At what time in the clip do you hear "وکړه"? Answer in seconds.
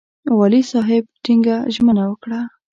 2.09-2.39